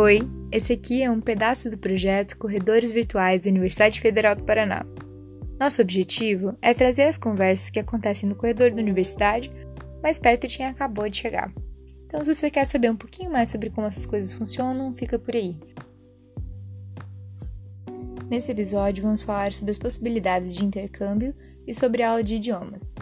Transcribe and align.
Oi, 0.00 0.20
esse 0.52 0.72
aqui 0.72 1.02
é 1.02 1.10
um 1.10 1.20
pedaço 1.20 1.68
do 1.68 1.76
projeto 1.76 2.38
Corredores 2.38 2.92
Virtuais 2.92 3.42
da 3.42 3.50
Universidade 3.50 4.00
Federal 4.00 4.36
do 4.36 4.44
Paraná. 4.44 4.86
Nosso 5.58 5.82
objetivo 5.82 6.56
é 6.62 6.72
trazer 6.72 7.02
as 7.02 7.18
conversas 7.18 7.68
que 7.68 7.80
acontecem 7.80 8.28
no 8.28 8.36
corredor 8.36 8.70
da 8.70 8.80
universidade 8.80 9.50
mais 10.00 10.16
perto 10.16 10.46
de 10.46 10.58
quem 10.58 10.66
acabou 10.66 11.08
de 11.08 11.18
chegar. 11.18 11.52
Então, 12.06 12.24
se 12.24 12.32
você 12.32 12.48
quer 12.48 12.64
saber 12.64 12.92
um 12.92 12.96
pouquinho 12.96 13.32
mais 13.32 13.48
sobre 13.48 13.70
como 13.70 13.88
essas 13.88 14.06
coisas 14.06 14.32
funcionam, 14.32 14.94
fica 14.94 15.18
por 15.18 15.34
aí. 15.34 15.56
Nesse 18.30 18.52
episódio, 18.52 19.02
vamos 19.02 19.22
falar 19.22 19.52
sobre 19.52 19.72
as 19.72 19.78
possibilidades 19.78 20.54
de 20.54 20.64
intercâmbio 20.64 21.34
e 21.66 21.74
sobre 21.74 22.04
a 22.04 22.10
aula 22.10 22.22
de 22.22 22.36
idiomas. 22.36 22.94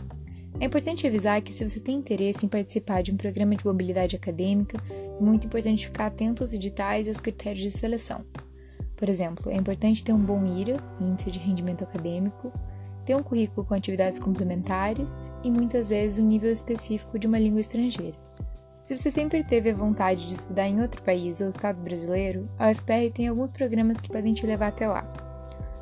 É 0.58 0.64
importante 0.64 1.06
avisar 1.06 1.42
que, 1.42 1.52
se 1.52 1.68
você 1.68 1.78
tem 1.78 1.98
interesse 1.98 2.46
em 2.46 2.48
participar 2.48 3.02
de 3.02 3.12
um 3.12 3.18
programa 3.18 3.54
de 3.54 3.66
mobilidade 3.66 4.16
acadêmica, 4.16 4.78
muito 5.20 5.46
importante 5.46 5.86
ficar 5.86 6.06
atento 6.06 6.42
aos 6.42 6.52
editais 6.52 7.06
e 7.06 7.10
aos 7.10 7.20
critérios 7.20 7.62
de 7.62 7.70
seleção. 7.70 8.24
Por 8.96 9.08
exemplo, 9.08 9.50
é 9.50 9.56
importante 9.56 10.02
ter 10.02 10.12
um 10.12 10.18
bom 10.18 10.44
IRA, 10.44 10.78
Índice 11.00 11.30
de 11.30 11.38
Rendimento 11.38 11.84
Acadêmico, 11.84 12.52
ter 13.04 13.14
um 13.14 13.22
currículo 13.22 13.66
com 13.66 13.74
atividades 13.74 14.18
complementares 14.18 15.30
e 15.44 15.50
muitas 15.50 15.90
vezes 15.90 16.18
um 16.18 16.26
nível 16.26 16.50
específico 16.50 17.18
de 17.18 17.26
uma 17.26 17.38
língua 17.38 17.60
estrangeira. 17.60 18.16
Se 18.80 18.96
você 18.96 19.10
sempre 19.10 19.42
teve 19.44 19.70
a 19.70 19.74
vontade 19.74 20.28
de 20.28 20.34
estudar 20.34 20.68
em 20.68 20.80
outro 20.80 21.02
país 21.02 21.40
ou 21.40 21.48
estado 21.48 21.80
brasileiro, 21.80 22.48
a 22.58 22.70
UFPR 22.70 23.12
tem 23.12 23.28
alguns 23.28 23.50
programas 23.50 24.00
que 24.00 24.08
podem 24.08 24.32
te 24.32 24.46
levar 24.46 24.68
até 24.68 24.88
lá. 24.88 25.02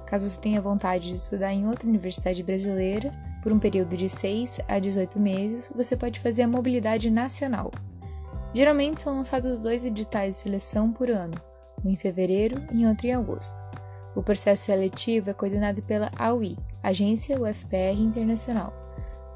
Caso 0.06 0.28
você 0.28 0.41
tenha 0.41 0.61
vontade 0.61 1.11
de 1.11 1.16
estudar 1.16 1.53
em 1.53 1.66
outra 1.66 1.89
universidade 1.89 2.42
brasileira, 2.42 3.12
por 3.42 3.53
um 3.53 3.59
período 3.59 3.95
de 3.95 4.09
6 4.09 4.61
a 4.66 4.78
18 4.78 5.20
meses, 5.20 5.70
você 5.75 5.97
pode 5.97 6.19
fazer 6.19 6.42
a 6.42 6.48
mobilidade 6.48 7.11
nacional. 7.11 7.70
Geralmente 8.55 9.03
são 9.03 9.17
lançados 9.17 9.59
dois 9.59 9.85
editais 9.85 10.37
de 10.37 10.41
seleção 10.42 10.92
por 10.92 11.11
ano, 11.11 11.34
um 11.84 11.91
em 11.91 11.97
fevereiro 11.97 12.62
e 12.73 12.87
outro 12.87 13.09
em 13.09 13.12
agosto. 13.12 13.59
O 14.15 14.23
processo 14.23 14.67
seletivo 14.67 15.28
é 15.28 15.34
coordenado 15.34 15.83
pela 15.83 16.09
AUI, 16.17 16.56
Agência 16.81 17.37
UFPR 17.37 17.98
Internacional, 17.98 18.73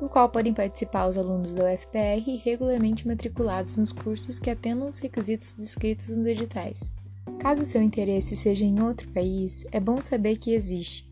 no 0.00 0.08
qual 0.08 0.28
podem 0.28 0.54
participar 0.54 1.08
os 1.08 1.18
alunos 1.18 1.52
da 1.52 1.64
UFPR 1.64 2.40
regularmente 2.44 3.08
matriculados 3.08 3.76
nos 3.76 3.90
cursos 3.90 4.38
que 4.38 4.50
atendam 4.50 4.88
os 4.88 5.00
requisitos 5.00 5.54
descritos 5.54 6.16
nos 6.16 6.24
editais. 6.24 6.92
Caso 7.40 7.64
seu 7.64 7.82
interesse 7.82 8.36
seja 8.36 8.64
em 8.64 8.80
outro 8.80 9.10
país, 9.10 9.64
é 9.72 9.80
bom 9.80 10.00
saber 10.00 10.36
que 10.36 10.54
existe 10.54 11.10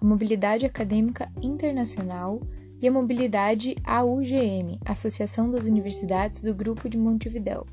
a 0.00 0.04
mobilidade 0.04 0.64
acadêmica 0.64 1.28
internacional 1.42 2.40
e 2.80 2.88
a 2.88 2.92
mobilidade 2.92 3.76
AUGM, 3.84 4.78
Associação 4.84 5.50
das 5.50 5.64
Universidades 5.64 6.42
do 6.42 6.54
Grupo 6.54 6.88
de 6.88 6.96
Montevidéu. 6.96 7.66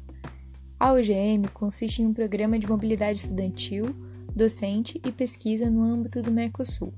A 0.80 0.92
UGM 0.92 1.48
consiste 1.54 2.02
em 2.02 2.06
um 2.06 2.14
programa 2.14 2.60
de 2.60 2.68
mobilidade 2.68 3.20
estudantil, 3.20 3.96
docente 4.36 5.00
e 5.06 5.12
pesquisa 5.12 5.70
no 5.70 5.84
âmbito 5.84 6.22
do 6.22 6.32
Mercosul 6.32 6.94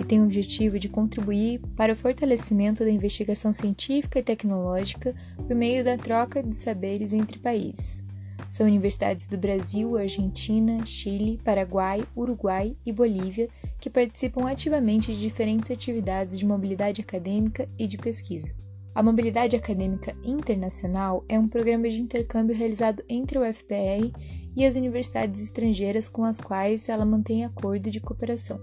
e 0.00 0.04
tem 0.04 0.20
o 0.20 0.24
objetivo 0.24 0.78
de 0.78 0.88
contribuir 0.88 1.60
para 1.76 1.92
o 1.92 1.96
fortalecimento 1.96 2.82
da 2.82 2.90
investigação 2.90 3.52
científica 3.52 4.18
e 4.18 4.22
tecnológica 4.22 5.14
por 5.36 5.54
meio 5.54 5.84
da 5.84 5.98
troca 5.98 6.42
de 6.42 6.56
saberes 6.56 7.12
entre 7.12 7.38
países. 7.38 8.02
São 8.50 8.66
universidades 8.66 9.28
do 9.28 9.38
Brasil, 9.38 9.96
Argentina, 9.96 10.84
Chile, 10.84 11.40
Paraguai, 11.44 12.02
Uruguai 12.16 12.76
e 12.84 12.92
Bolívia 12.92 13.48
que 13.78 13.88
participam 13.88 14.50
ativamente 14.50 15.12
de 15.12 15.20
diferentes 15.20 15.70
atividades 15.70 16.36
de 16.36 16.44
mobilidade 16.44 17.00
acadêmica 17.00 17.68
e 17.78 17.86
de 17.86 17.96
pesquisa. 17.96 18.52
A 18.92 19.04
Mobilidade 19.04 19.54
Acadêmica 19.54 20.16
Internacional 20.24 21.24
é 21.28 21.38
um 21.38 21.46
programa 21.46 21.88
de 21.88 22.02
intercâmbio 22.02 22.56
realizado 22.56 23.04
entre 23.08 23.38
o 23.38 23.48
UFPR 23.48 24.12
e 24.56 24.66
as 24.66 24.74
universidades 24.74 25.40
estrangeiras 25.40 26.08
com 26.08 26.24
as 26.24 26.40
quais 26.40 26.88
ela 26.88 27.04
mantém 27.04 27.44
acordo 27.44 27.88
de 27.88 28.00
cooperação. 28.00 28.60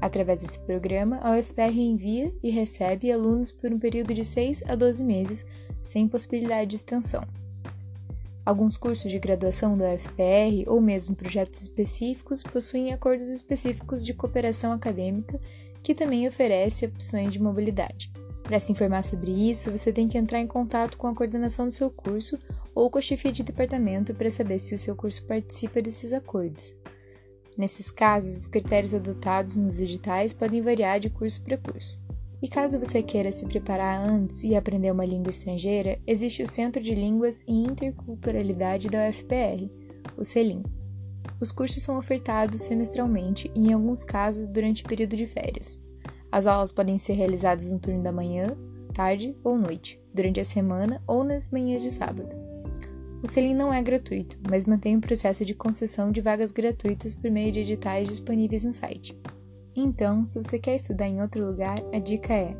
Através 0.00 0.40
desse 0.40 0.58
programa, 0.60 1.18
a 1.18 1.36
UFPR 1.36 1.78
envia 1.78 2.34
e 2.42 2.48
recebe 2.48 3.12
alunos 3.12 3.52
por 3.52 3.70
um 3.70 3.78
período 3.78 4.14
de 4.14 4.24
6 4.24 4.62
a 4.66 4.74
12 4.74 5.04
meses, 5.04 5.44
sem 5.82 6.08
possibilidade 6.08 6.70
de 6.70 6.76
extensão. 6.76 7.22
Alguns 8.46 8.76
cursos 8.76 9.10
de 9.10 9.18
graduação 9.18 9.76
da 9.76 9.92
UFPR 9.92 10.68
ou 10.68 10.80
mesmo 10.80 11.16
projetos 11.16 11.62
específicos 11.62 12.44
possuem 12.44 12.92
acordos 12.92 13.26
específicos 13.26 14.06
de 14.06 14.14
cooperação 14.14 14.72
acadêmica 14.72 15.40
que 15.82 15.96
também 15.96 16.28
oferece 16.28 16.86
opções 16.86 17.32
de 17.32 17.42
mobilidade. 17.42 18.08
Para 18.44 18.60
se 18.60 18.70
informar 18.70 19.02
sobre 19.02 19.32
isso, 19.32 19.72
você 19.72 19.92
tem 19.92 20.06
que 20.06 20.16
entrar 20.16 20.40
em 20.40 20.46
contato 20.46 20.96
com 20.96 21.08
a 21.08 21.14
coordenação 21.14 21.66
do 21.66 21.72
seu 21.72 21.90
curso 21.90 22.38
ou 22.72 22.88
com 22.88 22.98
a 22.98 23.02
chefia 23.02 23.32
de 23.32 23.42
departamento 23.42 24.14
para 24.14 24.30
saber 24.30 24.60
se 24.60 24.76
o 24.76 24.78
seu 24.78 24.94
curso 24.94 25.24
participa 25.24 25.82
desses 25.82 26.12
acordos. 26.12 26.72
Nesses 27.58 27.90
casos, 27.90 28.36
os 28.36 28.46
critérios 28.46 28.94
adotados 28.94 29.56
nos 29.56 29.80
editais 29.80 30.32
podem 30.32 30.62
variar 30.62 31.00
de 31.00 31.10
curso 31.10 31.42
para 31.42 31.58
curso. 31.58 32.05
E 32.42 32.48
caso 32.48 32.78
você 32.78 33.02
queira 33.02 33.32
se 33.32 33.46
preparar 33.46 33.98
antes 33.98 34.44
e 34.44 34.54
aprender 34.54 34.90
uma 34.90 35.06
língua 35.06 35.30
estrangeira, 35.30 35.98
existe 36.06 36.42
o 36.42 36.46
Centro 36.46 36.82
de 36.82 36.94
Línguas 36.94 37.42
e 37.48 37.64
Interculturalidade 37.64 38.88
da 38.88 39.08
UFPR, 39.08 39.70
o 40.16 40.24
CELIM. 40.24 40.62
Os 41.40 41.50
cursos 41.50 41.82
são 41.82 41.98
ofertados 41.98 42.62
semestralmente 42.62 43.50
e, 43.54 43.68
em 43.68 43.72
alguns 43.72 44.04
casos, 44.04 44.46
durante 44.46 44.84
o 44.84 44.86
período 44.86 45.16
de 45.16 45.26
férias. 45.26 45.80
As 46.30 46.46
aulas 46.46 46.72
podem 46.72 46.98
ser 46.98 47.14
realizadas 47.14 47.70
no 47.70 47.78
turno 47.78 48.02
da 48.02 48.12
manhã, 48.12 48.56
tarde 48.92 49.34
ou 49.42 49.56
noite, 49.56 50.00
durante 50.14 50.40
a 50.40 50.44
semana 50.44 51.02
ou 51.06 51.24
nas 51.24 51.50
manhãs 51.50 51.82
de 51.82 51.90
sábado. 51.90 52.28
O 53.22 53.26
CELIM 53.26 53.54
não 53.54 53.72
é 53.72 53.80
gratuito, 53.82 54.38
mas 54.48 54.66
mantém 54.66 54.96
um 54.96 55.00
processo 55.00 55.44
de 55.44 55.54
concessão 55.54 56.12
de 56.12 56.20
vagas 56.20 56.52
gratuitas 56.52 57.14
por 57.14 57.30
meio 57.30 57.50
de 57.50 57.60
editais 57.60 58.08
disponíveis 58.08 58.64
no 58.64 58.72
site. 58.72 59.18
Então, 59.76 60.24
se 60.24 60.42
você 60.42 60.58
quer 60.58 60.76
estudar 60.76 61.06
em 61.06 61.20
outro 61.20 61.44
lugar, 61.44 61.78
a 61.92 61.98
dica 61.98 62.32
é: 62.32 62.56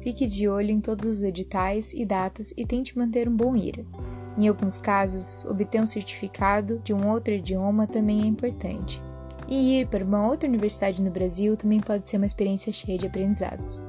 fique 0.00 0.26
de 0.26 0.48
olho 0.48 0.70
em 0.70 0.80
todos 0.80 1.06
os 1.06 1.22
editais 1.24 1.92
e 1.92 2.06
datas 2.06 2.54
e 2.56 2.64
tente 2.64 2.96
manter 2.96 3.28
um 3.28 3.36
bom 3.36 3.56
IRA. 3.56 3.84
Em 4.38 4.46
alguns 4.46 4.78
casos, 4.78 5.44
obter 5.44 5.82
um 5.82 5.86
certificado 5.86 6.78
de 6.78 6.94
um 6.94 7.08
outro 7.08 7.34
idioma 7.34 7.88
também 7.88 8.22
é 8.22 8.26
importante. 8.26 9.02
E 9.48 9.80
ir 9.80 9.88
para 9.88 10.04
uma 10.04 10.28
outra 10.28 10.48
universidade 10.48 11.02
no 11.02 11.10
Brasil 11.10 11.56
também 11.56 11.80
pode 11.80 12.08
ser 12.08 12.18
uma 12.18 12.26
experiência 12.26 12.72
cheia 12.72 12.96
de 12.96 13.08
aprendizados. 13.08 13.84